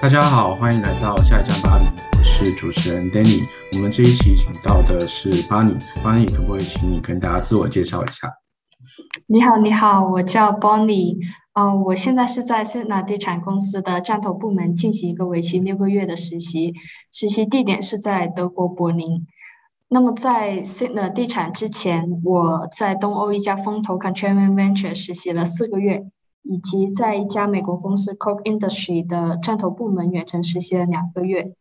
[0.00, 1.84] 大家好，欢迎来到下一站巴黎，
[2.18, 3.40] 我是主持人 Danny。
[3.76, 8.28] 我们这一期请到的是巴尼，巴尼可不可以请你跟大家自我介绍一下？
[9.28, 11.18] 你好，你好，我叫 Bonnie，
[11.54, 16.74] 呃，我现在是在 Sina 地产公司的战投部门进行一个为期六个月的实习，
[17.10, 19.26] 实习地点是在德国柏林。
[19.88, 26.06] 那么在 Sina 地产之前，我在东欧一家风投 c o n t r a m Venture 实习了四个月。
[26.44, 31.52] 以及在一家美国公司 Coke Industry 的战投部门远程实习了两个月，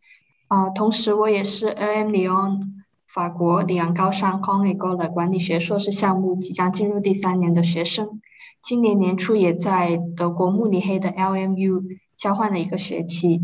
[0.48, 2.62] 啊，同时我也是 AM Lyon
[3.08, 8.20] 法国里昂高商 c o n g e 的管理学硕士项目即将进入第三年的学生，
[8.62, 11.82] 今年年初也在德国慕尼黑的 LMU
[12.18, 13.42] 交换了一个学期，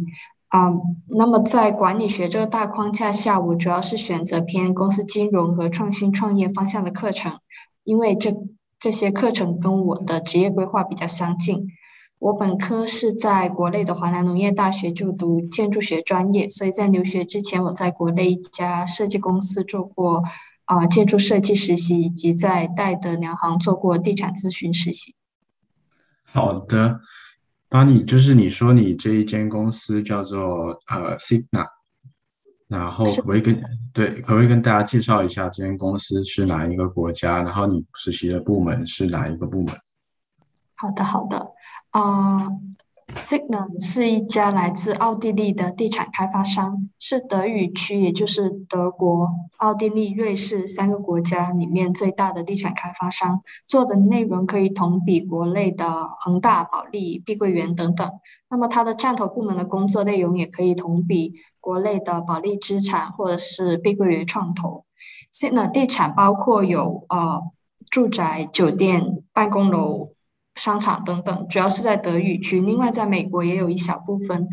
[0.49, 0.69] 啊，
[1.09, 7.39] 那么在管理学这个大框架下，我主要是选择偏公司金融和创新创业方向的课程，
[7.83, 8.35] 因为这。
[8.79, 11.65] 这些课程跟我的职业规划比较相近。
[12.19, 20.21] 我本科是在国内的华南农业大学就读建筑学专业，所以在留学之前，我在国内一家设计公司做过
[20.67, 25.15] 啊建筑设计实习，以及在戴德梁行做过地产咨询实习。
[26.23, 27.01] 好的，
[27.67, 31.67] 巴尼，就是你说你这一间公司叫做呃 Signa。
[32.67, 37.37] 然后可不可以跟对，可不可以跟大家介绍一下这间公司是哪一个国家？
[37.41, 39.73] 然后你实习的部门是哪一个部门？
[40.75, 41.53] 好的，好的，
[41.91, 42.49] 啊。
[43.15, 53.41] Signal 是一家来自奥地利的地产开发商，是德语区，也就是德国、奥地利、瑞士三个国家里面最大的地产开发商。
[53.65, 58.11] 做的内容可以同比国内的恒大、保利、碧桂园等等。
[58.49, 64.85] 那么它的战投部门的工作内容也可以同比国内的保利资产或者是碧桂园创投。
[65.33, 67.41] Signal 地产包括有呃
[67.89, 70.09] 住宅、酒店、办公楼。
[70.57, 72.59] 商场等等，主要是在德语区。
[72.59, 74.47] 另外，在美国也有一小部分。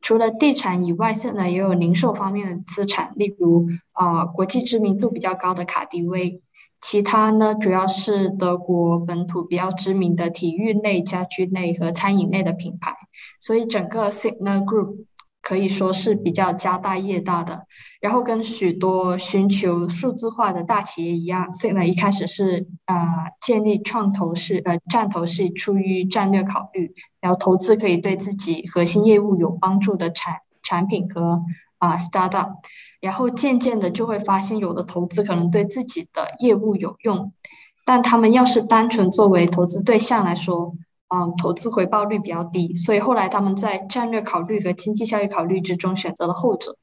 [0.00, 6.40] 除了地产以外，现在也有零售方面的资产，例如啊，国际知名度比较高的卡迪威。
[6.80, 12.94] 其他呢，主要是德国本土比较知名的体育类、家居类和餐饮类的品牌。
[13.40, 15.07] 所以，整个 Signal Group。
[15.48, 17.64] 可以说是比较家大业大的，
[18.02, 26.92] 然后跟许多寻求数字化的大企业一样，Signa 一开始是啊建立创投是呃战投是出于战略考虑，
[27.22, 31.42] 然后投资可以对自己核心业务有帮助的产产品和
[31.78, 32.50] 啊 startup，
[33.00, 37.32] 然后渐渐的就会发现有的投资可能对自己的业务有用，
[37.86, 40.74] 但他们要是单纯作为投资对象来说。
[41.08, 46.76] 嗯，投资回报率比较低，所以后来他们在战略考虑和经济效益考虑之中选择了后者。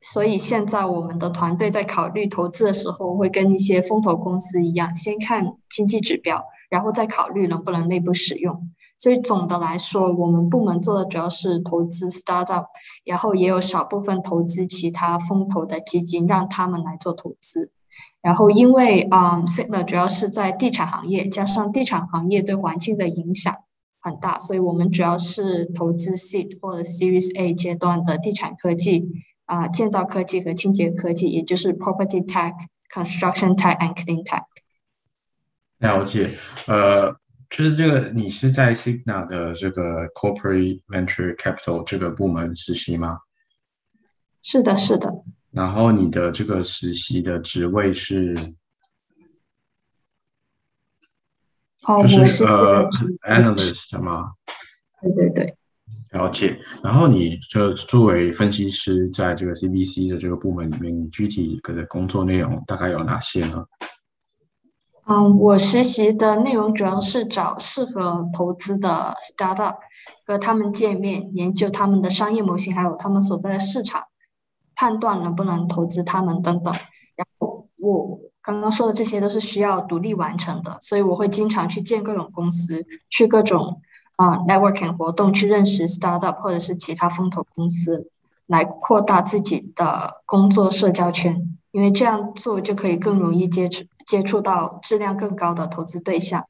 [0.00, 8.68] 所以现在我们的团队在考虑投资的时候，会跟一些风投公司一样，先看经济指标，然后再考虑能不能内部使用。
[8.98, 12.66] 所以总的来说，我们部门做的主要是投资 startup，
[13.04, 17.70] 然后也有少部分投资其他风投的基金，让他们来做投资。
[18.22, 23.56] 然后，因为啊，Signa 主要是在地产行业，加上地产行业对环境的影响
[24.00, 29.08] 很大，所以我们主要是投资 Seed 或者 Series A 阶段的地产科技
[29.46, 32.52] 啊，建造科技和清洁科技，也就是 Property Tech、
[32.92, 34.44] Construction Tech and Clean Tech。
[35.78, 36.30] 了解，
[36.66, 37.12] 呃，
[37.48, 43.20] 就是这个，你是在 Signa 的这个 Corporate Venture Capital 这个部门实习吗？
[44.42, 45.24] 是的，是的。
[45.52, 48.34] 然后你的这个实习的职位是，
[52.08, 52.88] 就是呃
[53.28, 54.32] ，analyst 吗？
[55.02, 55.56] 对对对，
[56.10, 56.56] 了解。
[56.84, 63.64] 然后你就作为分析师，在这个 CBC 的这个部门里面，你具体的工作内容大概有哪些呢？
[65.06, 69.74] 嗯，我实习的内容主要是找适合投资的 startup，
[70.24, 74.04] 和他们见面，研究他们的商业模型，还有他们所在的市场。
[74.80, 76.72] 判断能不能投资他们等等，
[77.14, 83.82] 然后我刚刚说的这些都是需要独立完成的，所以我会经常去见各种公司，去各种
[84.16, 88.08] 啊 networking 活动，去认识 startup 或者是其他风投公司，
[88.46, 91.38] 来扩大自己的工作社交圈，
[91.72, 96.46] 因为这样做就可以更容易接触接触到质量更高的投资对象。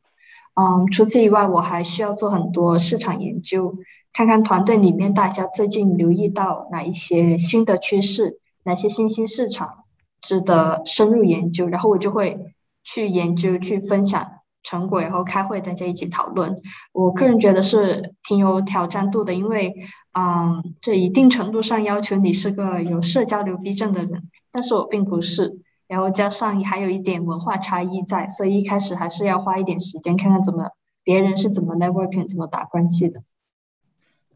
[0.55, 3.75] 嗯，除此以外，我还需要做很多市场研究。
[4.12, 9.85] 看看团队里面大家最近留意到哪一些新的趋势，哪些新兴市场
[10.21, 12.39] 值得深入研究，然后我就会
[12.83, 14.27] 去研究、去分享
[14.62, 16.55] 成果，然后开会大家一起讨论。
[16.93, 19.75] 我个人觉得是挺有挑战度的，因为，
[20.19, 25.61] 嗯，这一定程度上要求你是个有社交牛逼症的人，但是我并不是。
[25.87, 30.71] 然后加上还有一点文化差异在，所以一开始还是要花一点时间看看怎么
[31.03, 33.23] 别人是怎么 networking 怎么打关系的。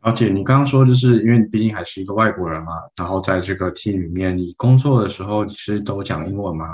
[0.04, 6.66] 而且你刚刚说，就是因为你毕竟还是一个外国人嘛，然后在这个 team 里面，你工作的时候你是都讲英文吗？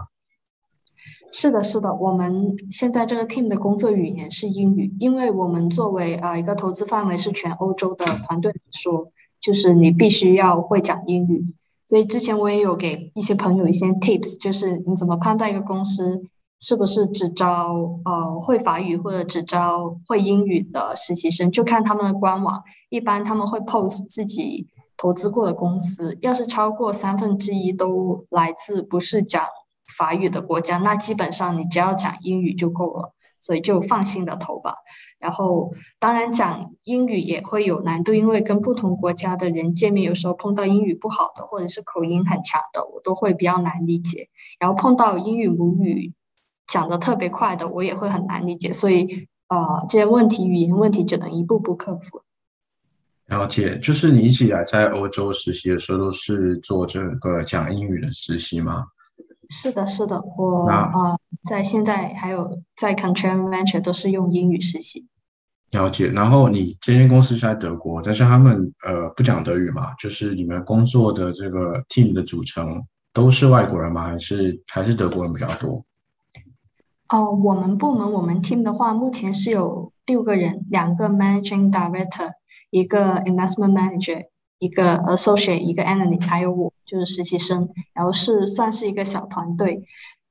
[1.30, 11.54] 是的，是的，我们现在这个 team 的工作语言是英语，因为我们作为呃一个投资范围是全欧洲的团队来说，就是你必须要会讲英语。
[11.86, 16.20] 所以之前我也有给一些朋友一些 tips，就是你怎么判断一个公司
[16.60, 17.74] 是不是只招
[18.04, 29.42] 呃会法语或者只招会英语的实习生，就看他们的官网，一般他们会 post 自己投资过的公司，要是超过三分之一都来自不是讲
[29.96, 34.74] 法语的国家，那基本上你只要讲英语就够了，所以就放心的投吧。
[35.18, 44.28] 然后，当然讲英语也会有难度，因为跟不同国家的人见面，有时候碰到英语不好的，或者是口音很强的，我都会比较难理解。
[44.58, 46.12] 然后碰到英语母语
[46.70, 48.72] 讲的特别快的，我也会很难理解。
[48.72, 52.22] 所以，呃，这些问题，语言问题，只能一步步克服。
[53.26, 58.86] 了解，就是你一起来在欧洲实习的时候，都是做这个讲英语的实习吗？
[59.48, 65.06] 是的，是的，我啊，在现在还有在 Control Venture 都是用英语实习。
[65.72, 69.92] 了解，然后你这间公司是在德国，但是他们呃不讲德语嘛？
[69.94, 72.80] 就是你们工作的这个 team 的组成
[73.12, 74.06] 都是外国人吗？
[74.06, 75.84] 还是还是德国人比较多？
[77.10, 82.30] 哦，我们部门我们 team 的话，目前是有六个人，两个 managing director，
[82.70, 84.26] 一个 investment manager，
[84.58, 89.82] 一个 associate，一个 analyst，还有我就是实习生，然后是算是一个小团队，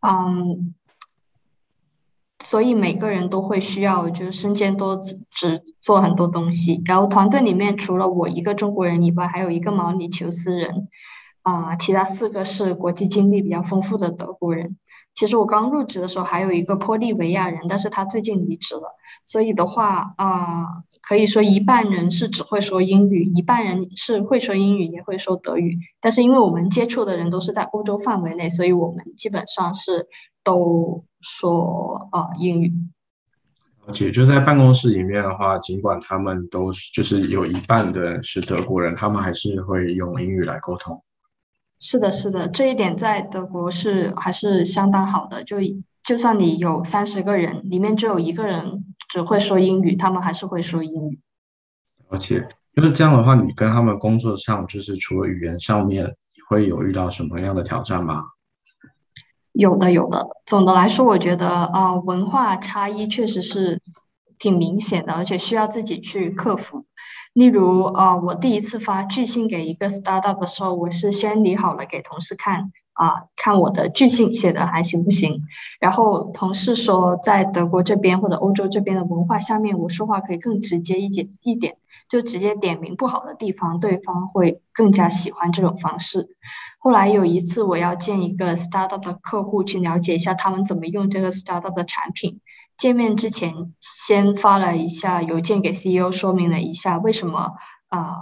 [0.02, 0.74] 嗯。
[2.42, 6.82] 所以每个人都会需要，就是身兼多职，做很多东西。
[6.86, 10.88] 然后团队里面除了我一个中国人以外，还有一个毛里求斯人，
[11.42, 14.78] 啊，其他四个是国际经历比较丰富的德国人。
[15.20, 18.84] 其实我刚入职的时候还有一个玻利维亚人，但是他最近离职了。
[19.26, 20.66] 所以的话，啊，
[21.02, 25.78] 可以说一半人是只会说英语，一半人是会说英语也会说德语。
[26.00, 30.08] 但是因为我们接触的人都是在欧洲范围内，所以我们基本上是
[30.42, 31.04] 都。
[31.22, 32.72] 说啊英语，
[33.86, 41.04] 而且就在办公室里面的话，尽管他们都是就是有一半的是德国人，他们还是会用英语来沟通。
[41.80, 45.44] 是的，是的，这一点在德国是还是相当好的。
[45.44, 45.58] 就
[46.04, 51.20] 就算你有三十个人，里面只有一个人只会说英语，他们还是会说英语。
[52.10, 58.24] 而且就是这样的话，你跟他们工作上，就是除了语言上面，你会有遇到什么样的挑战吗？
[59.54, 60.28] 有的，有的。
[60.46, 63.80] 总的来说，我觉得啊，文化差异确实是
[64.40, 66.86] 挺明显的，而且需要自己去克服。
[67.34, 75.40] 例如，啊，我第一次发拒信给一个 startup 的时候，我是先理好了给同事看，啊，看我的拒信写的还行不行。
[75.80, 81.78] 然后同事说，在德国这边或者欧洲这边的文化下面，我说话可以更直接一点一点，
[82.10, 86.30] 就直接点名不好的地方，对方会更加喜欢这种方式。
[86.80, 92.40] 后来有一次，我要见一个 startup 的客户，去了解一下他们怎么用这个 startup 的产品。
[92.80, 97.52] 见面之前，先发了一下邮件给 CEO，说明了一下为什么
[97.90, 98.16] 啊，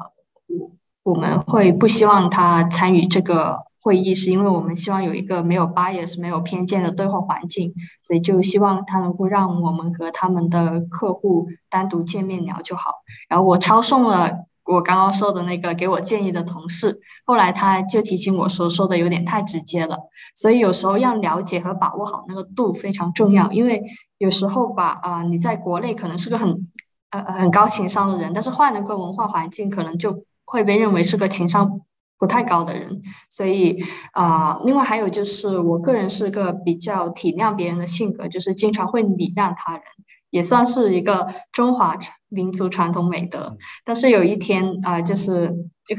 [0.48, 0.71] 我
[1.04, 7.72] 我们会不希望他参与这个会议，是因为我们希望有一个没有 bias、没有偏见的对话环境，
[8.03, 12.91] 所以就希望他能够让我们和他们的客户单独见面聊就好。
[13.29, 14.48] 然后我抄送了。
[14.70, 19.98] 我刚刚说的那个给我建议的同事，后来他就提醒我说，说的有点太直接了，
[20.36, 23.50] 所以有时候要了解和把握好那个度非常重要。
[23.53, 23.82] 因为
[24.17, 26.67] 有时候吧，啊，你在国内可能是个很
[27.12, 31.81] 呃很高情商的人，但是换了个文化环境，可能就会被认为是个情商
[32.17, 33.01] 不太高的人。
[33.29, 33.83] 所以
[34.13, 39.83] 啊，另外还有就是，我个人是个比较体谅别人的性格，就是经常会礼让他人。
[40.29, 41.97] 也算是一个中华
[42.27, 43.55] 民族传统美德。
[43.86, 45.47] 但是有一天啊，就是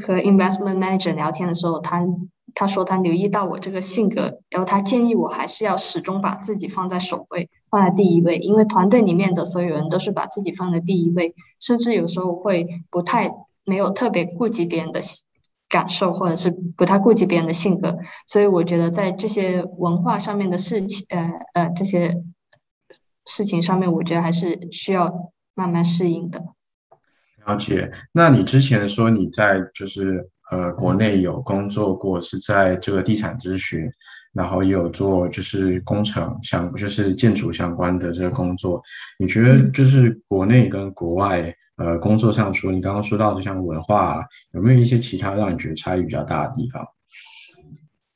[0.05, 2.05] 和 investment manager 聊天的时候，他
[2.53, 13.31] 他说他留意到我这个性格，然后他建议我还是要始终把自己放在首位，放在第一位，因为团队里面的所有人都是把自己放在第一位，甚至有时候会不太
[13.65, 14.99] 没有特别顾及别人的
[15.67, 17.97] 感受，或者是不太顾及别人的性格。
[18.27, 22.21] 所以我觉得在这些文化上面的事情，呃呃这些。
[23.25, 26.43] 事情上面，我觉得还是需要慢慢适应的。
[27.45, 27.91] 了解。
[28.11, 33.87] 那你之前说你在就是呃国内有工作过，是在这个地产咨询，
[34.39, 38.81] 然后也有做就是工程相就是建筑相关的这个工作。
[39.17, 46.87] 你觉得就是国内跟国外呃工作上，除了你刚刚说到的像文化，有没有一些其他让你觉得差异比较大的地方？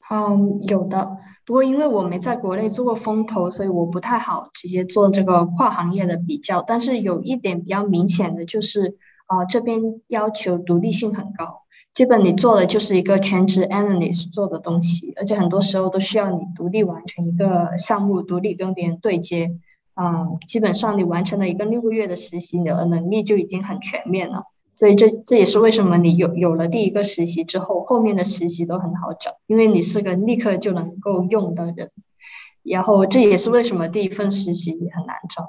[0.09, 1.17] 嗯，有的。
[1.45, 6.61] 不过因为我没在国内做过风投，所以我不太好直接做这个跨行业的比较。
[6.61, 8.95] 但是有一点比较明显的就是，
[9.27, 11.62] 啊，这边要求独立性很高，
[11.93, 19.51] 基本你做的就是一个全职 analyst 做的东西，而且很多时候都需要你独立完成一个项目，独立跟别人对接。
[19.95, 24.43] 嗯，基本上你完成了一个六个月的实习，你的能力就已经很全面了。
[24.75, 31.91] 所以这这也是为什么你有有了第一个实习之后，后面的实习都很好找，因为你是个立刻就能够用的人。
[32.63, 35.43] 然后这也是为什么第一份实习也很难找。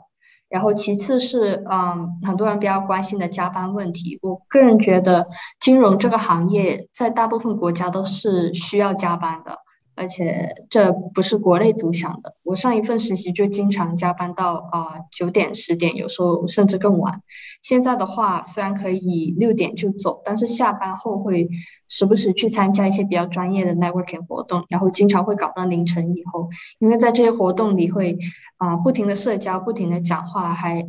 [0.49, 4.19] 然后其次是，嗯，很多人比较关心的加班问题。
[4.23, 5.27] 我个人觉得，
[5.61, 9.59] 金融这个行业在大部分国家都是需要加班的。
[9.97, 12.35] 而且这不是国内独享的。
[12.43, 17.21] 我上一份实习就经常加班到啊九点十点，有时候甚至更晚。
[17.63, 21.49] 现在的话，虽然可以六点就走，但是下班后会
[21.89, 26.49] 时不时去参加一些比较专业的 networking 活动，然后经常会搞到凌晨以后。
[26.79, 28.19] 因为在这些活动里会
[28.59, 30.87] 啊不停的社交，不停的讲话，还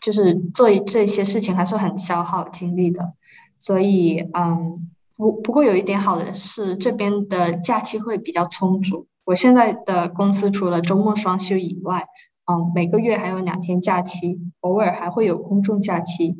[0.00, 3.12] 就是做这些事情还是很消耗精力的。
[3.56, 4.90] 所以嗯。
[5.18, 9.06] 不不过有一点好的是，这边的假期会比较充足。
[9.24, 12.06] 我现在的公司除了周末双休以外，
[12.50, 16.34] 嗯，每个月还有两天假期，偶尔还会有公众假期，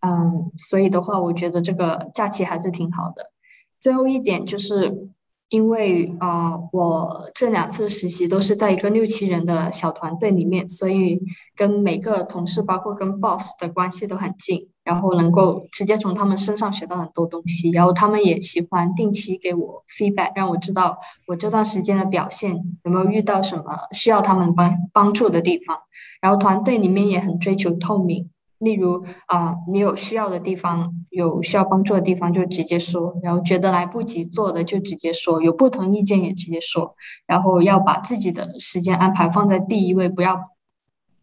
[0.00, 3.30] 嗯，所以的话，我觉得这个假期还是挺好的。
[3.78, 5.08] 最后一点就是。
[5.50, 11.20] 因为啊，我这两次实习都是在一个六七人的小团队里面，所以
[11.56, 22.54] 跟每个同事，包括跟 boss 的关系都很近，然后能够直接从他们身上学到很多东西，然后他们也喜欢定期给我 feedback，让我知道我这段时间的表现
[22.84, 25.76] 有没有遇到什么需要他们帮帮助的地方，
[26.22, 28.30] 然后团队里面也很追求透明。
[28.60, 36.94] 例如啊，你有需要的地方，有需要帮助的地方就直接说，然后觉得来不及做的就直接说，有不同意见也直接说，
[37.26, 40.38] 然后要把自己的时间安排放在第一位，不要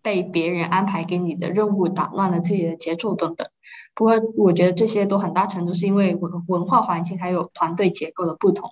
[0.01, 3.47] 被别人安排给你的任务打乱了自己的节奏等等。
[3.93, 8.71] 不过我觉得这些都很大程度是因为文文化环境还有团队结构的不同。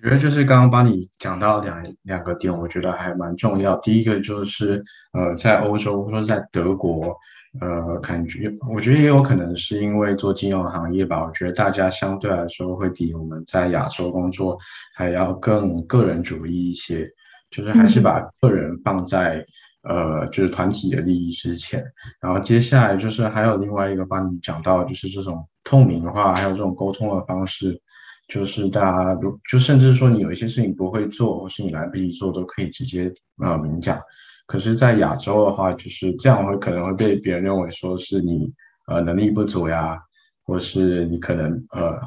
[0.00, 3.76] 我觉得就是刚刚帮你讲到两两个点，我觉得还蛮重要。
[3.78, 7.16] 第一个就是呃，在欧洲或者在德国，
[7.60, 11.24] 呃，感觉我觉得也有可能是因为做金融行业吧。
[11.24, 14.56] 我觉得大家相对来说会比我们在亚洲工作
[14.94, 17.04] 还要更个人主义一些，
[17.50, 19.44] 就是还是把个人放在
[19.82, 21.84] 呃就是团体的利益之前。
[22.20, 27.82] 然后接下来就是还有另外一个帮你讲到，就是这种透明化，还有这种沟通的方式。
[28.28, 33.98] 就是大家如就甚至说你有一些事情不会做，或是你来不及做，都可以直接呃明讲。
[34.46, 38.50] 可是，在亚洲的话，就是这样会可能会被别人认为说是你
[38.86, 40.00] 呃能力不足呀，
[40.44, 42.00] 或是你可能呃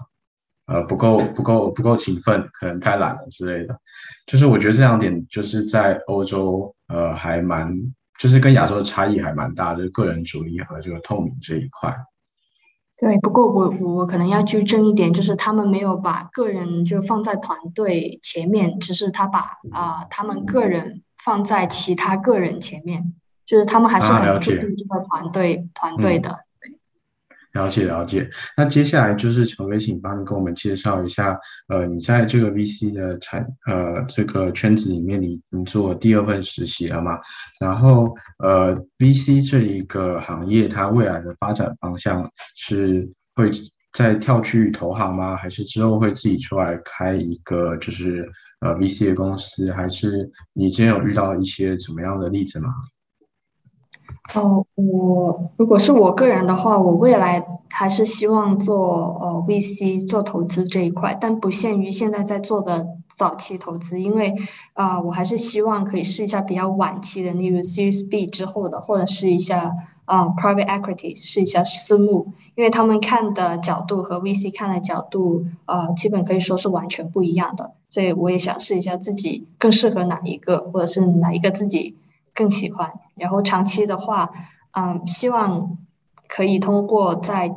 [0.65, 3.79] 呃不够不够不够勤奋，可能太懒了之类的。
[4.25, 7.71] 就是我觉得这两点就是在欧洲呃还蛮
[8.19, 11.95] 就是跟亚洲的差异还蛮大，就是个人主义和这个透明这一块。
[13.01, 26.45] 对，不过我我可能要纠正一点，就是他们没有把个人就放在团队前面，只是他把啊他们个人放在其他个人前面，就是他们还是很注重这个团队团队的。
[27.53, 37.19] 了解了解，那接下来就是陈伟，请帮你跟我们介绍一下，呃，你在这个 VC 的产呃这个圈子里面，你你做第二份实习了吗？
[37.59, 43.51] 然后呃，VC 这一个行业，它未来的发展方向是会
[43.93, 45.35] 再跳去投行吗？
[45.35, 48.25] 还是之后会自己出来开一个就是
[48.61, 49.71] 呃 VC 的公司？
[49.73, 52.69] 还是你之前有遇到一些怎么样的例子吗？
[54.33, 64.33] 哦，我如果是我个人的话，我未来还是希望做呃 VC 做投资这一块，但不限于现在在做的早期投资，因为
[64.73, 69.73] 啊，我还是希望可以试一下比较晚期的，例如 Series B 之后的，或者试一下
[70.05, 81.97] 啊 Private Equity，试一下私募，因为他们看的角度和 VC 看的角度，呃，基本可以说是完全不一样的，所以我也想试一下自己更适合哪一个，或者是哪一个自己。
[82.33, 82.89] 更喜欢，
[83.21, 84.29] 然后长期的话，
[84.71, 85.77] 嗯，希望
[86.27, 87.55] 可以通过在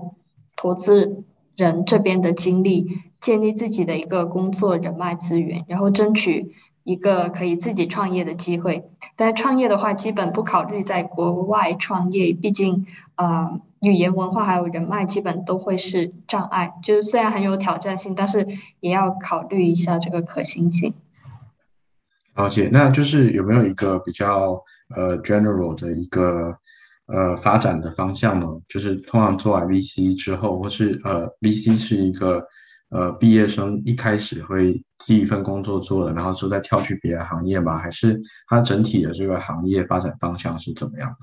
[0.55, 1.25] 投资
[1.57, 2.87] 人这边的经历，
[3.19, 6.53] 建立自己的一个工作人脉资源，然后争取
[6.83, 8.85] 一个可以自己创业的机会。
[9.17, 12.85] 但创业的话，基本不考虑在国外创业，毕竟，
[13.17, 16.75] 呃，语言文化还有人脉，基本都会是障碍。
[16.83, 18.47] 就是虽然很有挑战性，但是
[18.81, 20.93] 也要考虑一下这个可行性。
[22.37, 24.61] 了解，那就是有没有一个比较
[24.95, 26.57] 呃 general 的一个
[27.07, 28.47] 呃发展的方向呢？
[28.69, 32.45] 就是通常做完 VC 之后，或是呃 VC 是一个
[32.91, 37.79] 呃毕业生一开始会第一份工作做了，然后之后再跳去别的行业吗？
[37.79, 41.15] 还是他整体的这个行业发展方向是怎么样？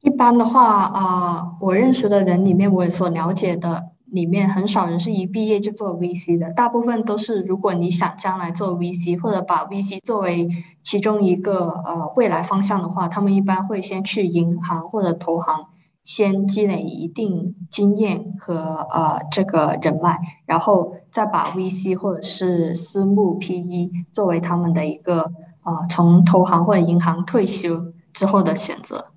[0.00, 10.48] 一般的话，啊，我认识的人里面，我所了解的里面，很少人是一毕业就做 VC 的，大部分都是如果你想将来做 VC，或者把 VC 作为
[10.82, 15.66] 其中一个呃未来方向的话，他们一般会先去银行或者投行，
[16.02, 25.30] 先积累一定经验和呃这个人脉，然后再把 VC 或者是私募 PE 作为他们的一个
[25.64, 29.12] 呃从投行或者银行退休之后的选择。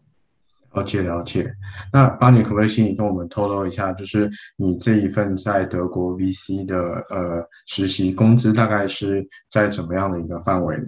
[0.74, 1.54] 了解了解，
[1.92, 10.86] 那巴尼可不可以请你跟我们透露一下，就是你这一份在德国 VC 的呃实习工资大概是在怎么样的一个范围呢？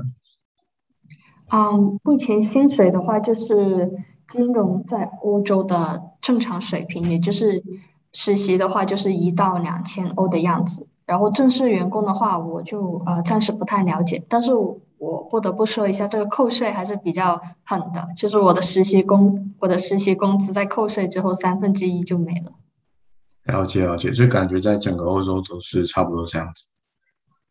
[1.51, 3.91] 嗯，目前薪水的话，就是
[4.29, 7.61] 金融在欧洲的正常水平，也就是
[8.13, 10.87] 实习的话就是一到两千欧的样子。
[11.05, 14.79] 然后正式员工的话，我就呃暂时不太了解，但是我。
[15.03, 22.53] 我不得不说一下，这个扣税还是比较狠的，就是我的实习工，我的实习工资在扣税之后三分之一就没了。
[23.43, 26.67] 了解了解，就感觉在整个欧洲都是差不多这样子。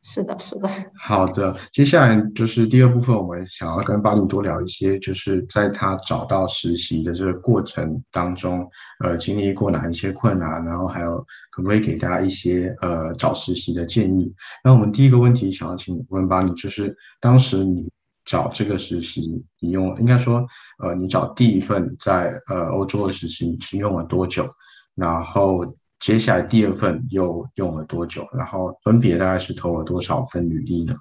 [0.05, 0.69] 是的，是的。
[0.99, 8.69] 好的，接下来就是第二部分，我们想要跟巴尼多聊一些，就是在他找到实习的这个过程当中，
[8.99, 14.35] 呃，经历过哪一些困难，然后还有可不可以给大家一些呃找实习的建议？
[14.65, 17.89] 那我们第一个问题想要请问巴尼，就是当时你
[18.25, 20.45] 找这个实习，你用应该说，
[20.83, 24.51] 呃，你找第一份在呃欧洲的实习你是用了多久？
[24.97, 25.65] 然后。
[26.03, 28.27] 接下来第二份又用了多久？
[28.37, 30.97] 然后分别大概是投了多少份履历呢？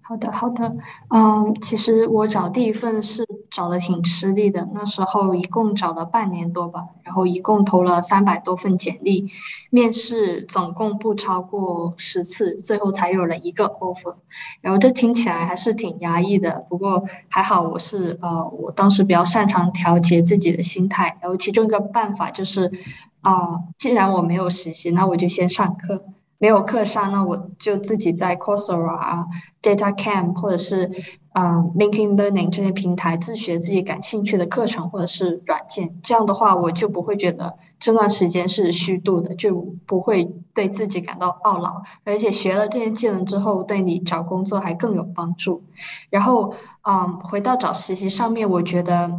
[0.00, 0.74] 好的，好的，
[1.10, 9.28] 嗯，其实我找第一份是找的挺吃力的，那时候一共找了半年多吧，然后一共投了三百多份简历，
[9.68, 14.16] 面试总共不超过十次，最后才有了一个 offer。
[14.62, 22.72] 然后这听起来还是挺压抑的，不过还好我是呃，我当时比较擅长调节自己的心态，然后其中一个办法就是。
[23.22, 26.04] 啊，既然我没有实习，那我就先上课。
[26.42, 29.26] 没有课上，那我就自己在 Coursera 啊、
[29.60, 30.90] DataCamp 或者是
[31.34, 35.94] 嗯 LinkedIn Learning 这些平台自学自己感兴趣的课程或者是软件。
[36.02, 39.54] 这样的话，我就不会觉得这段时间是虚度的，就
[39.84, 41.82] 不会对自己感到懊恼。
[42.04, 45.62] 而且学了这些技能之后，对你找工作还更有帮助。
[46.08, 46.54] 然后，
[46.88, 49.12] 嗯，回到找实习上面，我觉得。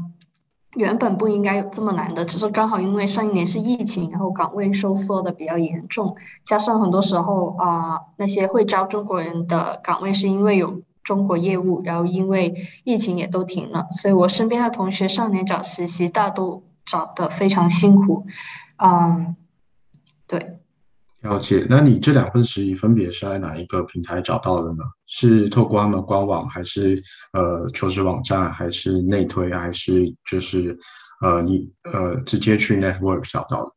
[0.75, 12.55] 原本不应该有这么难的，只是刚好因为上一年是疫情，然后岗位收缩的比较严重，加上很多时候啊那些会招中国人的岗位是因为有中国业务，然后因为
[12.85, 18.25] 疫情也都停了，所以我身边的同学上年找实习大都找的非常辛苦，
[18.77, 19.35] 嗯，
[20.25, 20.60] 对。
[21.21, 24.83] 了解，那你这两份实习分别是在哪一个平台找到的呢？
[25.05, 27.03] 是透过他们官网，还是
[27.33, 30.77] 呃求职网站，还是内推，还是就是
[31.21, 33.71] 呃你呃直接去 Network 找到的？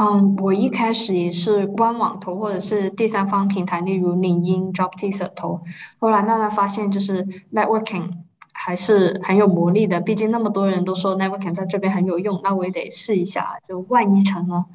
[0.00, 5.60] 嗯，我一开始也是官网投，或者是第三方平台，例如领英、JobTeaser 投。
[5.98, 8.08] 后来慢慢发现，就是 Networking
[8.54, 10.00] 还是很有魔力的。
[10.00, 14.66] 毕竟那么多人都说 Networking 在这边很有用，那我也得试一下，就万一成了。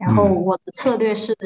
[0.00, 1.36] 然后我的策略是，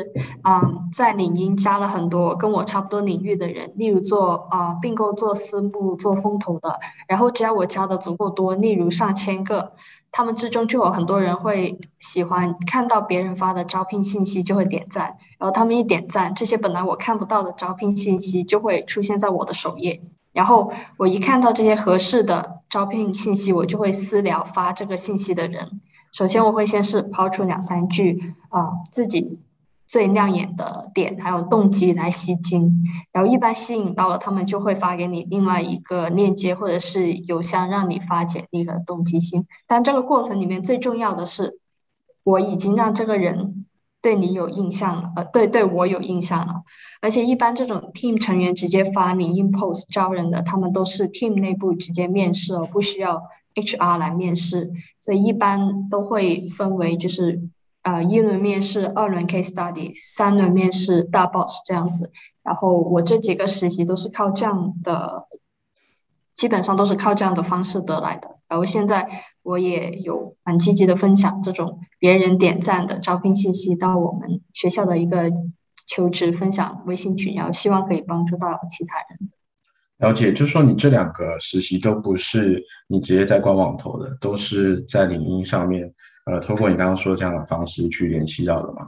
[0.44, 6.78] 嗯，在领英加了很多跟我差不多领域的人，例如做啊并购、做私募、做风投的。
[7.08, 9.72] 然后只要我加的足够多，例如上千个，
[10.12, 20.00] 他们之中就有很多人会喜欢看到别人发的招聘信息就会点赞，然后他们一点赞，这些本来我看不到的招聘信息就会出现在我的首页。
[20.32, 25.80] 然后我一看到这些合适的招聘信息，我就会私聊发这个信息的人。
[26.14, 29.40] 首先，我会先是抛出两三句啊自己
[29.88, 32.72] 最亮眼的点，还有动机来吸睛，
[33.10, 39.44] 然后一般吸引到了，他们就会发给你另外一个链接或者是邮箱，让你发简历和动机信。
[39.66, 41.58] 但这个过程里面最重要的是，
[42.22, 43.66] 我已经让这个人
[44.00, 46.62] 对你有印象了，呃，对对我有印象了。
[47.02, 53.20] 而且一般这种 team 成员直接发你 in post 招人的，他们都是 team 内部直接面试哦，不需要。
[53.54, 57.40] HR 来面试，所以一般都会分为就是
[57.82, 62.10] 呃一轮面试、二轮 case study、三轮面试大 boss 这样子。
[62.42, 65.26] 然后我这几个实习都是靠这样的，
[66.34, 68.38] 基本上都是靠这样的方式得来的。
[68.48, 69.08] 然后现在
[69.42, 75.32] 我也有蛮积极的分享这种别人点赞的招聘信息到我们学校的一个
[75.86, 79.30] 求职分享微信群，然后希望可以帮助到其他人。
[79.98, 85.92] 了解，就说你这两个实习都不是你直接在官网投的，都是在领英上面，
[86.26, 88.86] 呃，通过你刚刚说这样的方式去联系到的嘛？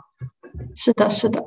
[0.74, 1.42] 是的，是的。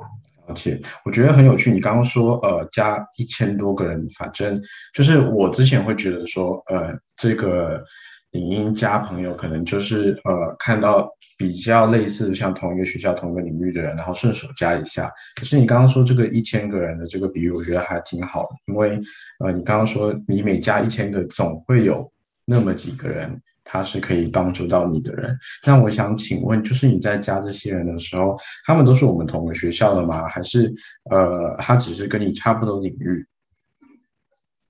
[0.48, 4.60] 而且我觉得很有趣，你刚刚说呃加一千多个人，反正
[4.92, 7.84] 就是我之前会觉得说呃这个
[8.32, 15.10] 影音加朋友可能就是呃看到比较类似像同一个学校同一个领域的人，然后顺手加一下。
[15.36, 19.00] 可是你刚刚说这个一千个人的这个比喻，我觉得还挺好的，因为
[19.38, 22.12] 呃你刚刚说你每加一千个，总会有
[22.44, 23.40] 那么几个人。
[23.62, 25.38] 他是可以帮助到你的人。
[25.64, 30.26] 那我想请问，就是你在加这些人的时候，他们都是我们同个学校的吗？
[30.26, 30.74] 还是
[31.08, 33.24] 呃，他只是跟你差不多领域？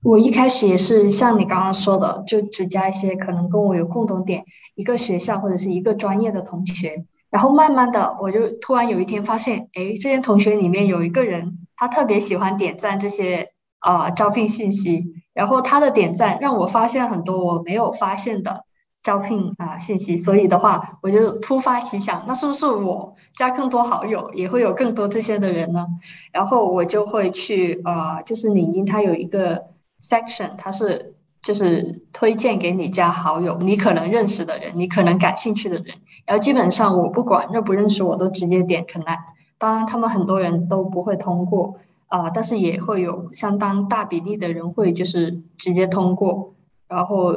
[0.03, 4.43] 我一开始也是像你刚刚说的，就只加一些可能跟我有共同点、
[4.75, 7.05] 一个学校或者是一个专业的同学。
[7.29, 13.47] 然后慢慢的，我就突然有一天发现，哎，这些同学里面有一个人，他特别喜欢点赞这些
[13.79, 18.65] 啊招聘信息，然后他的点赞让我发现很多我没有发现的。
[19.03, 25.87] 招聘啊信息，所以的话，我就突发奇想，那是不是我加更多好友，也会有更多这些的人呢？
[26.31, 29.63] 然后我就会去呃，就是领英它有一个
[30.01, 35.95] section，它是就是推荐给你加好友，你可能认识的人，你可能感兴趣的人。
[36.25, 39.19] 然后基本上我不管认不认识，我都直接点 connect。
[39.57, 41.75] 当然，他们很多人都不会通过
[42.07, 46.55] 啊，但是也会有相当大比例的人会就是直接通过，
[46.87, 47.35] 然后。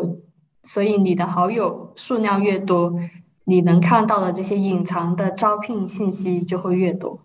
[0.67, 2.95] 所以你的好友数量越多，
[3.45, 7.21] 你能看到的这些隐藏的招聘信息就会越多。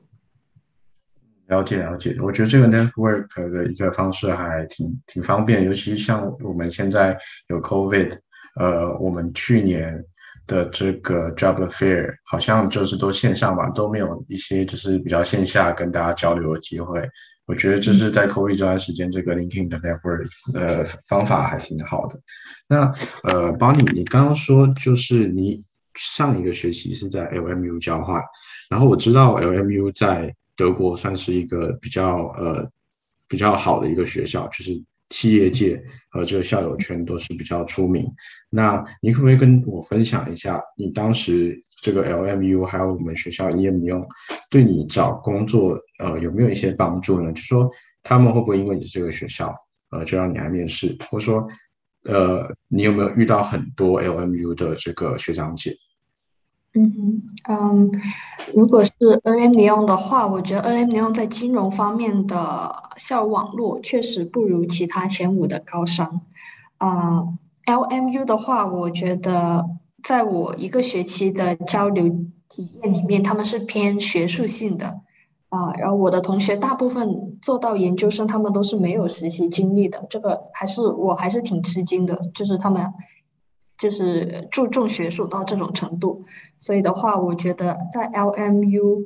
[1.49, 7.17] 了解了解，我觉得这个 network 的一个方式还挺挺方便，尤其像我们现在
[7.49, 8.17] 有 COVID，
[8.55, 10.05] 呃，我们去年
[10.47, 17.09] 的这个 job fair 好像就是都线上吧，都没有一些就是比较线下跟大家交流的机会。
[17.47, 22.19] 我觉得这是在 COVID 这段时间，这个 LinkedIn 的 network 呃方法还挺好的。
[22.67, 28.21] 那呃，Bonnie，你刚刚说就是你上一个学期是在 LMU 交换，
[28.69, 32.69] 然后我知道 LMU 在德国算是一个比较呃
[33.29, 34.71] 比较好的一个学校，就是
[35.09, 38.05] 企业界和这个校友圈都是比较出名。
[38.49, 41.63] 那你可不可以跟我分享一下你当时？
[41.81, 44.05] 这个 LMU 还有我们学校 EMU
[44.49, 47.31] 对你找工作呃有没有一些帮助呢？
[47.31, 47.71] 就说
[48.03, 49.55] 他们会不会因为你是这个学校
[49.89, 51.47] 呃就让你来面试，或者说
[52.03, 55.73] 呃你有没有遇到很多 LMU 的这个学长姐？
[56.75, 57.91] 嗯嗯，
[58.53, 58.91] 如果是
[59.23, 66.21] NMU 的话，我觉得 NMU 在金融方面的校友网络确实不如其他前五的高商。
[66.77, 67.23] 啊
[67.65, 69.65] ，LMU 的话，我觉得。
[70.01, 72.07] 在我一个学期的交流
[72.47, 75.01] 体验里面，他们是偏学术性的
[75.49, 75.73] 啊。
[75.77, 80.01] 然后我的同学大部分做到研究生，他们都是没有实习经历的。
[80.09, 82.81] 这个还是我还是挺吃惊的，就是他们
[83.79, 86.25] 就是注重学术到这种程度。
[86.57, 89.05] 所以的话，我觉得在 LMU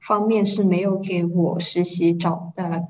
[0.00, 2.82] 方面是没有给我实习找呃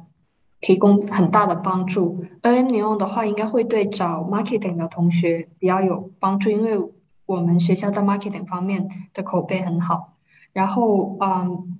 [0.60, 2.24] 提供很大的帮助。
[2.42, 6.78] NMU 的话，应该会对找 marketing 的同学比较有帮助，因为。
[7.26, 10.12] 我们学校在 marketing 方面的口碑很好，
[10.52, 11.78] 然后嗯，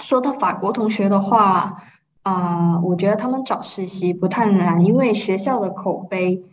[0.00, 1.82] 说到法国同学的话，
[2.24, 6.44] 啊，我觉得他们找实习不太难，因为学校的口碑，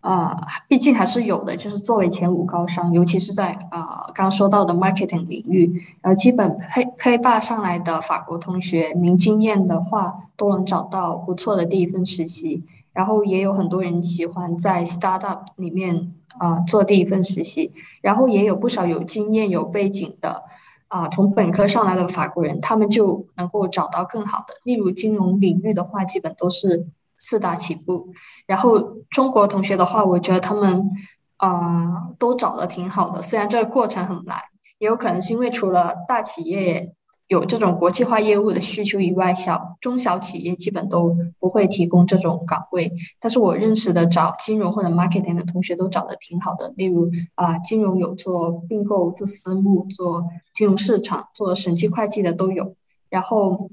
[0.00, 0.36] 啊，
[0.68, 16.14] 毕竟还是有的，就是作为前五高商，尤其是在啊刚说到的 marketing 领域，呃基本配配霸上来的法国同学，零经验的话都能找到不错的第一份实习，然后也有很多人喜欢在 startup 里面。
[16.38, 20.42] 啊，做第一份实习，然后也有不少有经验、有背景的
[20.88, 24.54] 啊，从本科上来的法国人，他们就能够找到更好的。
[24.62, 26.86] 例如金融领域的话，基本都是
[27.20, 28.08] 四大起步。
[28.48, 28.80] 然后
[29.10, 30.90] 中国同学的话，我觉得他们
[31.36, 34.36] 啊都找的挺好的，虽然这个过程很难，
[34.78, 36.92] 也有可能是因为除了大企业。
[37.30, 42.90] 有这种国际化业务的需求以外，小中小企业基本都不会提供这种岗位。
[43.20, 46.74] 但是我认识的找金融或者 marketing 的同学都找的挺好的。
[46.76, 52.74] 例如啊，金融有做并购、做私募、做金融市场、做审计会计的都有。
[53.08, 53.70] 然后，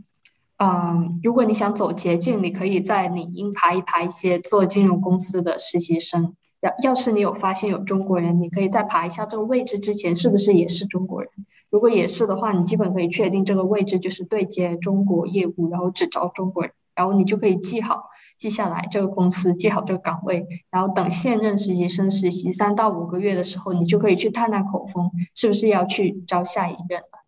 [0.57, 6.33] 嗯，如果你想走捷径，你可以在领英排一排一些做金融公司的实习生。
[6.61, 11.29] 要要是你有发现有中国人，你可以在排一下这个位置之前是不是也是中国人。
[11.69, 27.26] 如果也是的话，你基本可以确定这个位置就是对接中国业务，然后只招中国人，然后你就可以记好记下来这个公司，记好这个岗位，然后等现任实习生实习三到五个月的时候，你就可以去探探口风，是不是要去招下一任了？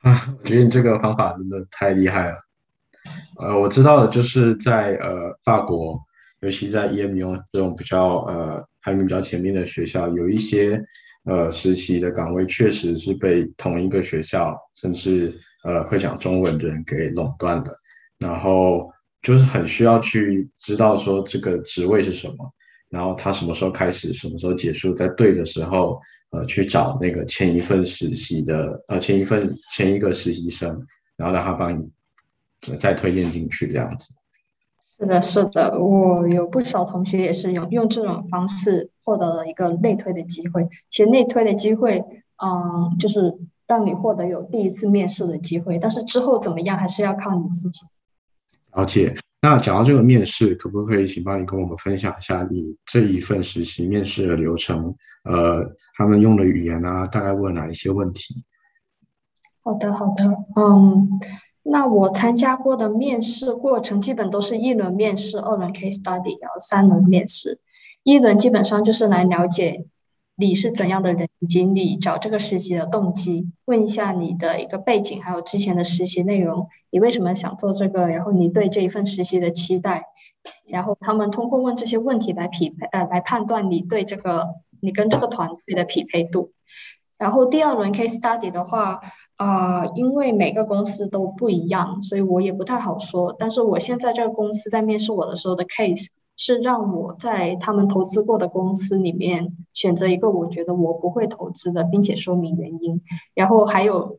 [0.02, 2.36] 啊，我觉得你这个方法真的太厉害了。
[3.38, 5.98] 呃，我知道的就是在呃法国，
[6.40, 10.82] 尤其在 EMU 这种比较呃排名比较前面的学校，有一些。
[11.24, 17.76] 呃，实习的岗位确实是被同一个学校，甚至呃会讲中文的人给垄断的，
[18.18, 22.50] 然后就是很需要去知道说这个职位是什么，
[22.88, 31.88] 然后他什么时候开始，什么时候结束，在对的时候，呃去找那个前一份实习的，呃前一份前一个实习生，然后让他帮你
[32.78, 34.14] 再推荐进去这样子。
[34.98, 40.68] 是的，是的，我有不少同学也是用用这种方式获得了一个内推的机会。
[40.90, 42.04] 其实内推的机会，
[42.42, 43.34] 嗯，就是
[43.66, 47.80] 让你获得有第一次面试的机会，但是之后怎么样还是要靠你自己。
[48.74, 49.16] 了解。
[49.42, 54.94] 那讲到这个面试，可不可以请帮你跟我们分享一下你这一份实习面试的流程？
[55.24, 55.64] 呃，
[55.96, 58.44] 他们用的语言啊，大概问哪一些问题？
[59.62, 60.24] 好的，好的，
[60.56, 61.08] 嗯。
[61.62, 67.60] 那我参加过的面试过程，基本都是一轮面试、二轮 case study，然后三轮面试。
[68.02, 69.84] 一轮基本上就是来了解
[70.40, 80.02] 你是怎样的人，以及你找这个实习的动机，问一下你的一个背景，还有之前的实习内容，你为什么想做这个，然后你对这一份实习的期待，
[80.66, 84.46] 然后他们通过问这些问题来匹配，呃，来判断你对这个
[84.80, 86.52] 你跟这个团队的匹配度。
[87.18, 89.00] 然后第二轮 case study 的话。
[89.40, 93.34] 啊，因为每个公司都不一样，所以我也不太好说。
[93.38, 96.08] 但是我现在这个公司在面试我的时候的 case
[96.42, 102.98] 是让我在他们投资过的公司里面选择一个我觉得我不会投资的，并且说明原因。
[103.34, 104.18] 然后还有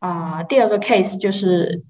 [0.00, 1.84] 啊，第二个 case 就是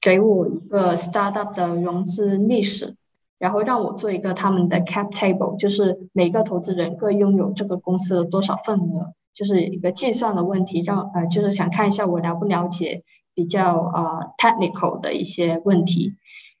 [0.00, 2.94] 给我一个 startup 的融资历史，
[3.40, 9.14] 然后让我做一个他们的 cap table，就是每个投资人各拥有这个公司的多少份额。
[9.34, 13.02] 就是一个计算的问题，让呃，就是想看一下我了不了解
[13.34, 16.14] 比较呃 technical 的一些问题。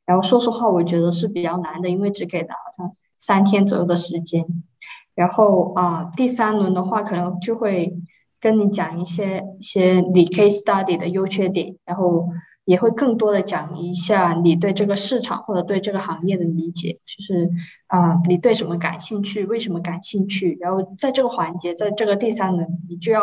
[0.06, 4.44] 然后说实话，我觉得是比较难的，因为只给了好像三天左右的时间。
[5.14, 7.96] 然后啊，第三轮的话，可能就会
[8.40, 12.28] 跟你讲一些一些你 case study 的优缺点，然后。
[12.66, 17.50] 也会更多的讲一下你对这个市场或者对这个行业的理解，就是
[17.88, 20.56] 啊，你对什么感兴趣，为什么感兴趣？
[20.62, 23.22] 然后在这个环节，在这个第三轮，你就要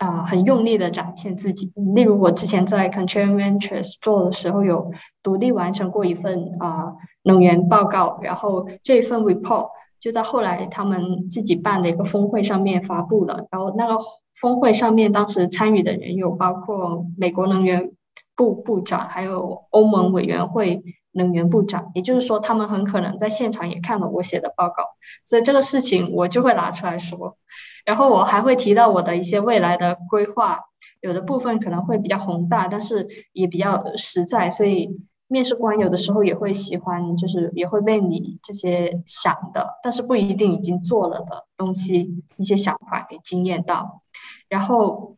[0.00, 1.72] 啊很用力的展现自己。
[1.94, 4.90] 例如我之前在 Control Ventures 做的时候，有
[5.22, 9.68] 独立完成过一份啊能源报告，然后这一份 report
[10.00, 13.46] 就在后来他们自己办的一个峰会上面发布了。
[13.52, 13.96] 然后那个
[14.34, 17.92] 峰会上面当时参与的人有包括美国能源。
[18.36, 20.82] 部部长还有欧盟委员会
[21.12, 24.82] 能源部长，也就是说，他们很可能在现场也看了我写的报告，
[25.26, 27.36] 所以这个事情我就会拿出来说。
[27.84, 30.58] 然后我还会提到我的一些未来的规划，
[31.00, 34.88] 有的部分可能会比较宏大，但是也比较实在，所以
[35.28, 44.02] 面试官有的时候也会喜欢，就是也会被你这些想的，但是不一定已经做了的东西一些想法给惊艳到，
[44.48, 45.16] 然后。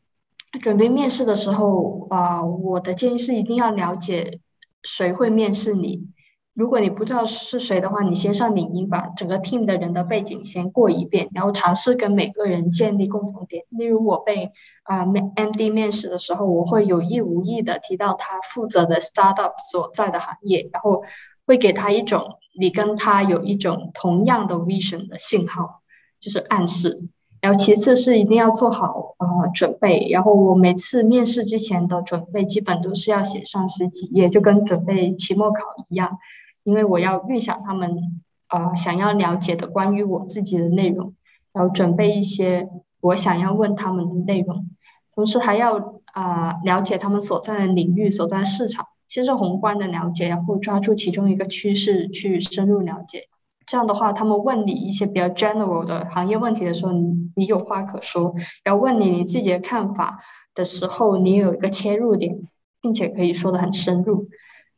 [0.60, 4.38] 准备面试的时候，啊，我的建议是一定要了解
[4.82, 6.06] 谁会面试你。
[6.54, 13.64] 如果你不知道是谁的话，你先上领英，把整个 team 的人的背景先过一遍，然后尝试跟每个人建立共同点。
[13.70, 14.50] 例如我被
[14.82, 21.02] 啊 MD 面试的时候，我会有意无意的提到他负责的 startup 所在的行业，然后
[21.46, 25.80] 会给他一种你跟他有一种同样的 vision 的信号，
[26.20, 27.08] 就是暗示。
[27.40, 36.18] 然后其次是一定要做好呃准备，然后我每次面试之前的准备基本都是要写上十几页，就跟准备期末考一样，
[36.64, 41.14] 因为我要预想他们呃想要了解的关于我自己的内容，
[41.52, 42.68] 然后准备一些
[43.00, 44.68] 我想要问他们的内容，
[45.14, 53.28] 同时还要啊了解他们所在的领域、所在市场，先是宏观的了解，然后抓住其中一个趋势去深入了解。
[53.64, 60.18] 这样的话，他们问你一些比较 general 的行业问题的时候，你你有话可说；然后问你你自己的看法
[60.54, 62.36] 的时候，你有一个切入点，
[62.80, 64.28] 并且可以说的很深入。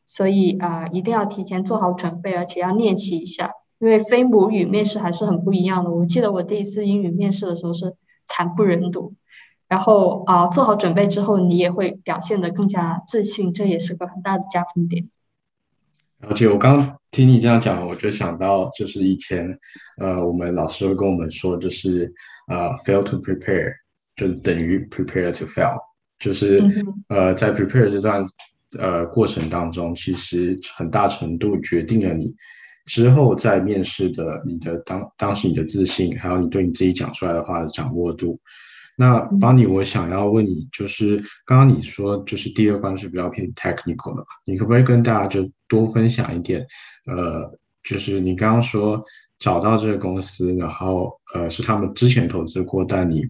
[0.05, 5.91] 所以啊，一定要提前做好准备，而且要练习一下，因为非母语面试还是很不一样的。
[5.91, 7.93] 我记得我第一次英语面试的时候是
[8.27, 9.13] 惨不忍睹。
[9.67, 15.09] 然后啊，做好准备之后，你也会表现得更加自信，这也是个很大的加分点。
[16.21, 19.57] 而且我刚听你这样讲，我就想到，就是以前，
[19.97, 22.13] 呃，我们老师会跟我们说，就是
[22.47, 23.73] 呃，fail to prepare
[24.15, 25.77] 就等于 prepare to fail，
[26.19, 26.63] 就是
[27.09, 28.23] 呃，在 prepare 这段
[28.79, 32.35] 呃过程当中，其实很大程度决定了你
[32.85, 38.39] 之后在面试的你的当当时你的自信，还有你对你自己讲出来的话的掌握度。
[38.97, 46.65] 那邦尼，我想要问你，就是刚刚你说，就是第二关是比较偏 technical 的，你可不可以跟大家就多分享一点？
[47.05, 49.03] 呃，就是你刚刚说
[49.37, 53.25] 找到这个公司，然后呃是他们之前投资过，但你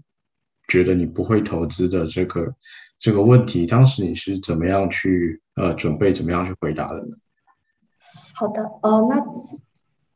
[0.67, 2.53] 觉得你不会投资的这个
[2.99, 7.15] 这个问题，当时你是怎么样去呃准备，怎么样去回答的呢？
[8.34, 9.25] 好的，呃，那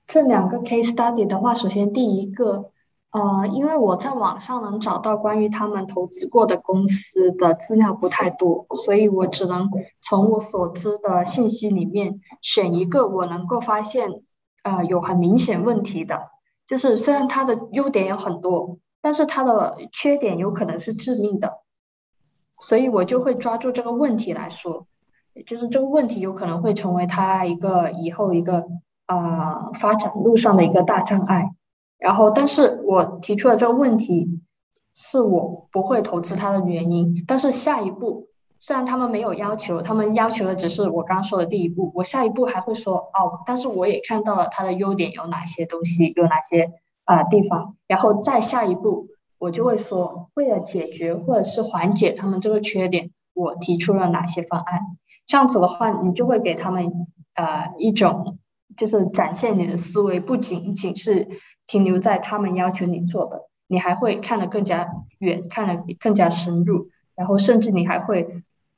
[0.07, 2.71] 这两个 case study 的话，首先第一个。
[3.11, 9.67] 呃，因为我在网上能找到关于他们投资过的公司的资料不太多，所以我只能
[9.99, 14.07] 从我所知的信息里面选一个我能够发现，
[14.61, 16.21] 呃，有很明显问题的。
[16.67, 21.51] 就是虽然它的优点有很多，但是它的缺点有可能是致命的，
[22.59, 24.85] 所以我就会抓住这个问题来说，
[25.45, 28.65] 就是这个问题有可能会成为他一个以后一个
[29.07, 31.49] 呃发展路上的一个大障碍。
[31.97, 34.27] 然后，但是我提出的这个问题
[34.93, 37.13] 是我不会投资它的原因。
[37.27, 38.25] 但是下一步，
[38.57, 41.91] 虽然他们没有要求，他们要求的只是我刚刚说的第一步。
[41.93, 46.71] 我下一步还会说哦，但是我也看到了它的优点有哪些东西，有哪些
[47.03, 47.75] 啊地方。
[47.85, 49.07] 然后再下一步，
[49.39, 54.79] 我就会说，为了解决或者是缓解他们这个缺点，我提出了哪些方案。
[55.25, 56.85] 这样子的话，你就会给他们
[57.33, 58.37] 呃一种，
[58.77, 61.27] 就是展现你的思维，不仅仅是。
[61.69, 68.27] 停留在他们要求你做的，你还会看得更加远，看得更加深入，然后甚至你还会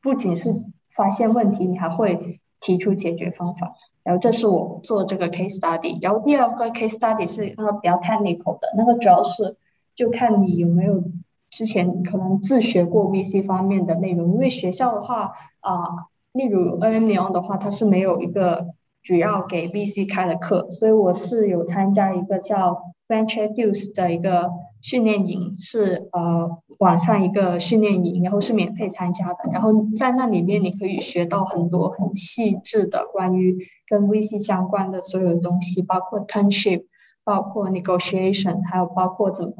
[0.01, 0.53] 不仅是
[0.93, 3.73] 发现问题，你还会提出解决方法。
[4.03, 5.97] 然后这是我做这个 case study。
[6.01, 9.55] 然后第二个 case study 是那个比较 technical 的，那个主要是
[9.95, 11.03] 就看你有没有
[11.49, 15.85] 之前可能自学过 VC 方面的内容，因为学校的话啊，
[16.33, 18.67] 例如 AM Neon 的话，它是没有一个。
[19.03, 29.37] 主要给 VC 开的课，所以我是有参加一个叫 Ventureduce 的一个训练营，是呃网上一个训练营，然后是免费参加的。
[29.51, 36.83] 然后在那里面你可以学到很多很细致的关于跟 VC 相关的所有东西，包括 Turnship，
[37.23, 39.51] 包括 Negotiation，还有包括怎么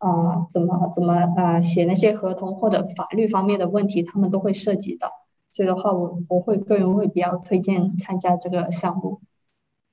[0.00, 5.08] 呃怎么怎么呃写那些合同或者法律方面的问题，他们都会涉及到。
[5.52, 9.20] 所以的话，我我会个人会比较推荐参加这个项目。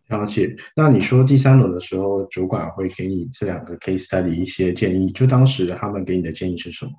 [0.07, 0.55] 了解。
[0.75, 6.91] 那你说第三轮的时候，主管会给你这两个 case study 一些建议，就当时他们给你的建议是什么？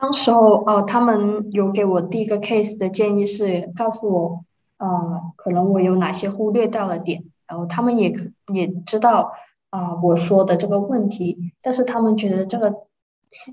[0.00, 4.44] 当时候，呃，他们有给我第一个 case 的建议是告诉我，
[4.78, 8.12] 呃，可能我有哪些忽略掉了点，然后他们也
[8.52, 9.30] 也知道
[9.70, 12.88] 啊我说的这个问题，但是他们觉得这个。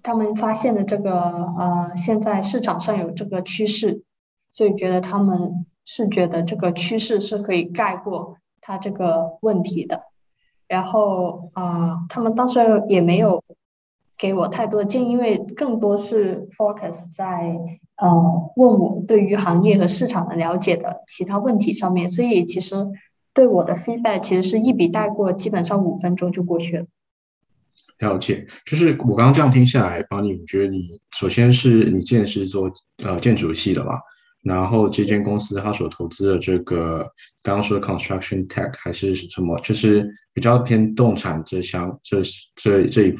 [0.01, 1.11] 他们发现的这个
[1.57, 4.03] 呃，现在市场上有这个趋势，
[4.49, 10.03] 所以觉得他们是觉得这个趋势是可以盖过他这个问题的。
[10.69, 13.43] 然后啊，他们当时也没有
[14.17, 17.59] 给我太多的建议，因为更多是 focus 在
[17.97, 18.09] 呃
[18.55, 22.77] 问我对于行业和市场的了解的其他问题上面，所以其实
[23.35, 26.85] 对我的 feedback 其实是一笔带过，基本上五分钟就过去了。
[27.99, 32.71] 了解，就是我刚刚这样听下来，帮你，我觉得你首先是你建是做
[33.03, 33.99] 呃建筑系的嘛，
[34.41, 37.05] 然后这间公司它所投资的这个
[37.43, 42.21] 刚刚说的 construction tech 还是什么，就是比较偏动产这项这
[42.55, 43.15] 这这一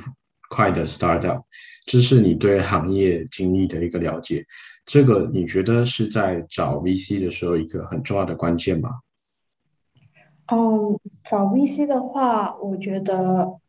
[0.50, 1.44] 块的 startup，
[1.86, 4.46] 这是你对行业经历的一个了解，
[4.86, 8.90] 这个你觉得是在找 VC 的时候一个很重要的关键吗？
[10.52, 13.60] 嗯，找 VC 的话，我觉得。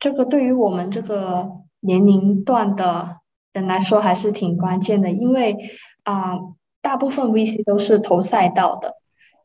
[0.00, 3.20] 这个对于我们这个年龄段的
[3.54, 5.56] 人来说还是挺关键的，因为
[6.02, 6.36] 啊，
[6.82, 8.96] 大部分 VC 都是投赛道的，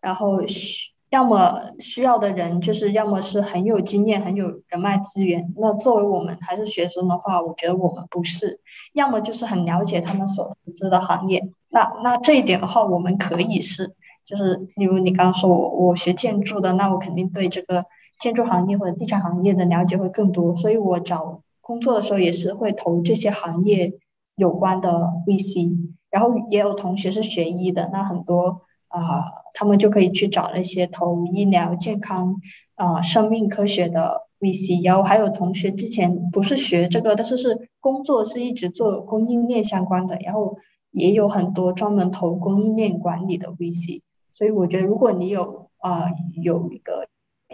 [0.02, 5.54] 然后需要么需要的人就是要么是很有经验、很有人脉资源。
[5.56, 8.60] 那作为我们还是学生的话，我觉得我们不是，
[8.94, 11.48] 要么就是很了解他们所投资的行业。
[11.70, 13.96] 那那这一点的话，我们可以是，
[14.30, 17.84] 就是例如你刚刚说我我学建筑的，那我肯定对这个。
[18.20, 23.94] 建筑行业或者地产行业的了解会更多，所以我找工作的时候也是会投这些行业
[24.36, 25.72] 有关的 VC。
[26.10, 32.36] 然后也有同学是学医的，那很多啊，他们就可以去找那些投医疗健康
[32.76, 34.86] 啊、生命科学的 VC。
[34.86, 40.58] 然后还有同学之前不是学这个，但是是工作是一直做供应链相关的，然后
[40.92, 44.02] 也有很多专门投供应链管理的 VC。
[44.40, 46.06] 所以我觉得，如果你有啊
[46.42, 47.06] 有一个。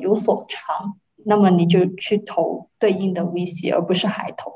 [0.02, 4.52] 有所长，那么你就去投对应的 VC，而不是海投。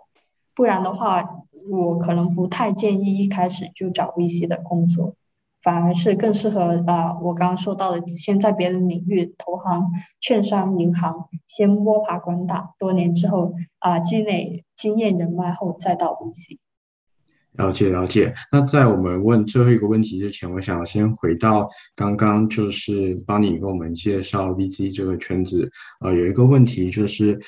[0.54, 1.24] 不然的话，
[1.72, 5.14] 我可能不太建议一开始就找 VC 的工作，
[5.64, 16.58] 反而是更适合啊，我刚刚说到的，先在别的领域投行、券商、银行先摸爬滚打，多年之后啊，积累经验人脉后再到 VC。
[17.54, 18.34] 了解了解。
[18.52, 25.72] 那在我们问最后一个问题之前，我想先回到刚刚，就是帮你给我们介绍 VC 这个圈子。
[26.00, 27.40] 呃，有一个问题就是，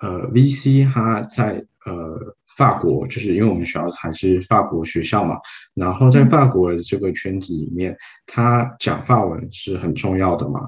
[0.00, 5.36] 呃，VC 它在呃法国，就是因为我们学校还是法国学校嘛，
[5.74, 7.96] 然后在法国的这个圈子里面，
[8.26, 10.60] 他讲法文是很重要的嘛？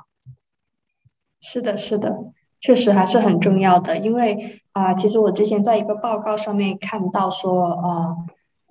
[1.41, 2.15] 是的，是的，
[2.61, 3.97] 确实还是很重要的。
[3.97, 8.17] 因为啊，其实我之前在一个报告上面看到说，呃，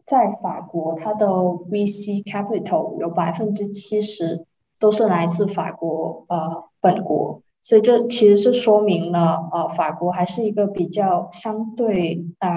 [0.09, 4.43] 在法国，它的 VC capital 有百分之七十
[4.79, 7.43] 都是来自法国呃本国。
[7.61, 12.49] 所以这其实是说明了，呃，法国还是一个比较相对呃，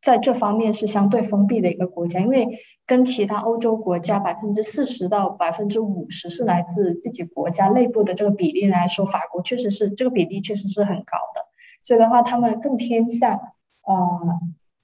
[0.00, 2.48] 在这方面是相对封闭的一个国家，因为
[2.86, 11.44] 跟其他欧洲国家百分之四十到百分之五十是来自自己国家内部的这个比例来说，法国确实是这个比例确实是很高的。
[11.82, 13.96] 所以的话，他们更偏向，呃，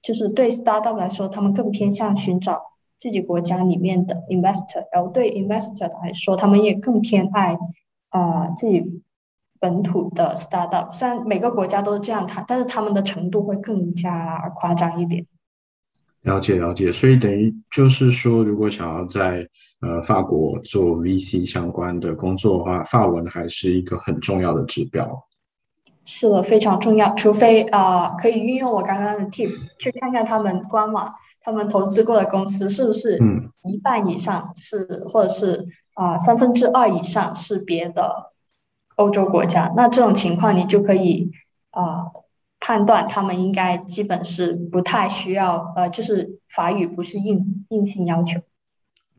[0.01, 2.61] 就是对 startup 来说，他们更偏向寻找
[2.97, 7.57] 自己国家里面的 investor，然后对 investor 来说，他们也更偏爱
[8.09, 9.03] 啊自己。
[9.61, 15.23] 本土的 startup 虽然每个国家都是这样谈，但是他们的程度会更加夸张一点。
[16.23, 19.47] 了解了解，所以等于就是说，如果想要在
[19.81, 25.27] 呃法国做 VC 相关的工作的话，法文还是一个很重要的指标。
[26.05, 27.13] 是的，非常重要。
[27.15, 33.19] 除非啊，可以运用我刚刚的 tips 去看看他们官网，他们投资过的公司是不是
[33.63, 38.31] 一半以上是，或者是啊三分之二以上是别的。
[38.97, 41.31] 欧洲国家，那这种情况你就可以
[41.71, 42.05] 啊
[42.59, 48.39] 判断他们应该基本是不太需要呃，就是法语不是硬硬性要求。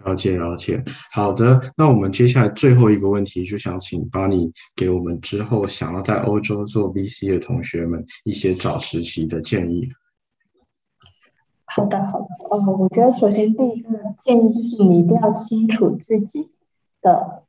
[0.04, 0.82] 了解了解，
[1.12, 9.88] 好的，那我们接下来最后一个问题，就想请巴尼给我们之后想要在欧洲做 VC 的同学们一些找实习的建议。
[11.64, 16.50] 好的好的，呃，我觉得首先第一个建议就是你一定要清楚自己
[17.00, 17.44] 的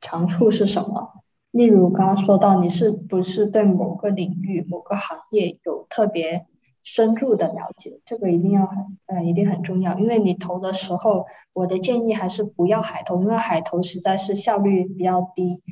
[0.00, 1.22] 长处是什么。
[1.52, 6.46] 例如刚刚说到，你是不是对某个领域、某个行业有特别
[6.82, 8.00] 深入的了解？
[8.04, 9.98] 这个一定要很，呃，一定很重要。
[9.98, 15.62] 因为你投的时候，我的建议还是不要海投，因为海投实在是效率比较低。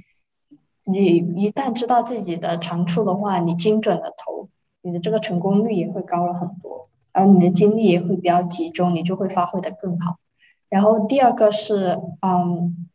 [0.84, 4.48] 你一旦知道自己的长处的话，你精准的投，
[4.82, 10.16] 你的这个成功率也会高了很多，然后你的精力也会比较集中，你就会发挥的更好。
[10.68, 12.88] 然后第二个是，嗯。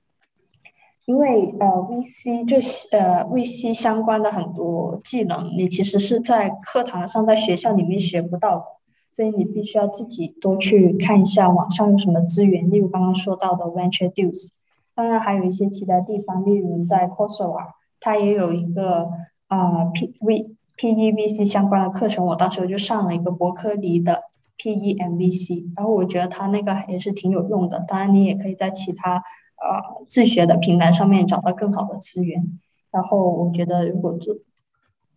[1.05, 8.65] 因为呃，VC 这些呃，VC 相关的很多技能，你其实是在课堂上、在学校里面学不到的，
[9.11, 14.47] 所以你必须要自己多去看一下网上有什么资源，例如刚刚说到的 Venture Dues，
[14.95, 17.67] 当然还有一些其他地方，例如在 Coursera，
[17.99, 19.07] 它也有一个
[19.47, 24.23] 啊 PV PEVC 相关的课程，我当时候就上了一个伯克利的
[24.57, 29.21] PEMVC，然后我觉得它那个也是挺有用的，当然你也可以在其他。
[29.67, 32.59] 呃，自学的平台上面找到更好的资源，
[32.91, 34.35] 然后我觉得如果做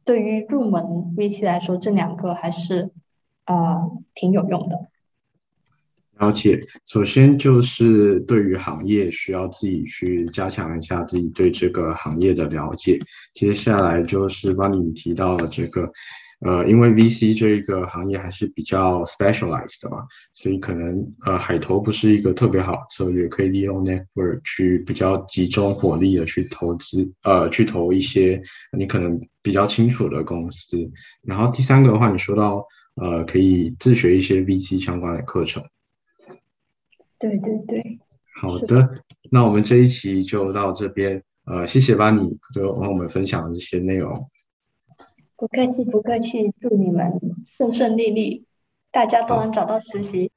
[0.05, 0.83] 对于入门
[1.17, 2.91] VC 来说，这两个还是
[3.45, 4.89] 呃挺有用的。
[6.19, 12.99] 了解，首先就是对于行业需要自己去加强一下自己对这个行业的了解，
[13.35, 15.93] 接下来就是帮你提到了这个。
[16.41, 28.41] 呃，因为 VC 这个行业还是比较 specialized 的嘛，所以可能呃海投不是一个特别好的策略，可以利用 network 去比较集中火力的去投资，呃，去投一些
[28.77, 30.91] 你可能比较清楚的公司。
[31.23, 32.65] 然后第三个的话，你说到
[32.95, 35.65] 呃可以自学一些 VC 相关的课程。
[37.19, 37.99] 对对对。
[38.41, 44.29] 好的，那我们这一期就到这边，呃，谢谢巴尼就帮我们分享这些内容。
[45.39, 46.53] 不客气，不客气。
[46.61, 47.13] 祝你们
[47.57, 48.45] 顺顺利利，
[48.91, 50.33] 大家都能找到实习。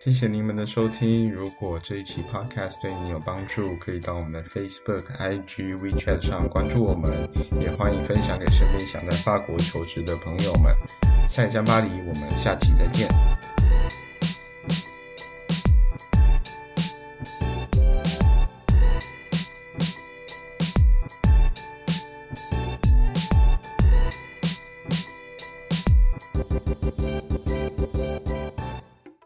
[0.00, 1.32] 谢谢你们的收听。
[1.32, 7.10] 如果这一期 podcast 对你有帮助，可以到我们的 Facebook、IG、WeChat 上关注我们，
[7.58, 10.74] 也欢迎分享给身边想在法国求职的朋友们。
[11.30, 13.08] 下一站巴黎，我们下期再见。